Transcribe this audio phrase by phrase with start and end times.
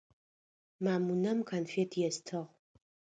[0.83, 2.41] Мамунэм конфет естыгъ.